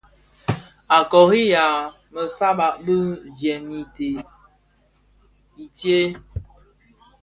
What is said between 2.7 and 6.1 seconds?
bi jèm i tsee.